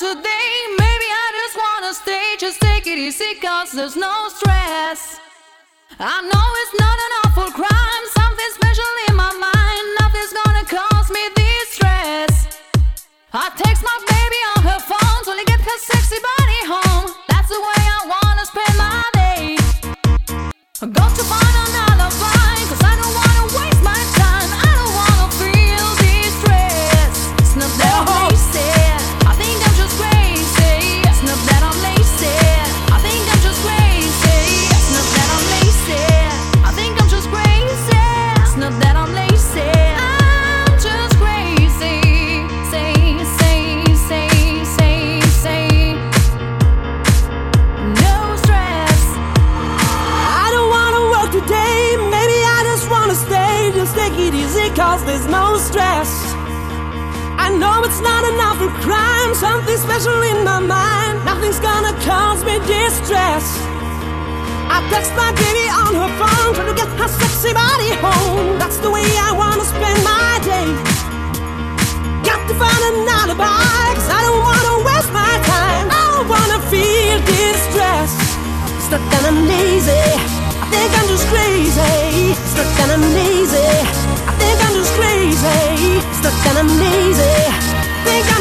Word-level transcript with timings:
today. 0.00 0.52
Maybe 0.78 1.08
I 1.24 1.26
just 1.42 1.56
wanna 1.62 1.92
stay, 1.92 2.26
just 2.38 2.58
take 2.58 2.86
it 2.86 2.98
easy, 2.98 3.34
cause 3.34 3.70
there's 3.72 3.96
no 3.96 4.30
stress. 4.34 5.20
I 5.98 6.22
know 6.22 6.46
it's 6.62 6.74
not 6.80 6.96
an 7.06 7.12
cause 54.80 55.04
there's 55.04 55.28
no 55.28 55.60
stress. 55.60 56.08
I 57.36 57.52
know 57.52 57.84
it's 57.84 58.00
not 58.00 58.24
an 58.24 58.40
awful 58.40 58.72
crime, 58.80 59.36
something 59.36 59.76
special 59.76 60.16
in 60.32 60.40
my 60.40 60.56
mind. 60.56 61.20
Nothing's 61.28 61.60
gonna 61.60 61.92
cause 62.00 62.40
me 62.48 62.56
distress. 62.64 63.44
I 64.72 64.80
text 64.88 65.12
my 65.20 65.36
baby 65.36 65.68
on 65.84 65.92
her 66.00 66.12
phone, 66.16 66.56
trying 66.56 66.72
to 66.72 66.78
get 66.80 66.88
her 66.96 67.10
sexy 67.12 67.52
body 67.52 67.92
home. 68.00 68.56
That's 68.56 68.80
the 68.80 68.88
way 68.88 69.04
I 69.28 69.36
wanna 69.36 69.68
spend 69.68 70.00
my 70.00 70.32
day. 70.48 70.68
Got 72.24 72.40
to 72.48 72.54
find 72.56 72.82
an 72.88 73.04
alibi, 73.20 73.84
cause 74.00 74.08
I 74.08 74.20
don't 74.24 74.40
wanna 74.48 74.74
waste 74.88 75.12
my 75.12 75.34
time. 75.44 75.86
I 75.92 76.02
don't 76.08 76.28
wanna 76.34 76.58
feel 76.72 77.20
distress. 77.28 78.16
Stuck 78.88 79.04
that 79.12 79.28
I'm 79.28 79.44
lazy. 79.44 80.04
I 80.56 80.64
think 80.72 80.90
I'm 80.96 81.06
just 81.12 81.26
crazy. 81.28 82.32
Not 82.56 82.68
that 82.80 82.88
I'm 82.96 83.04
lazy. 83.12 84.09
Crazy. 84.96 86.00
That 86.22 86.56
I'm 86.58 86.70
lazy. 86.82 87.36
Think 88.04 88.26
I'm 88.36 88.39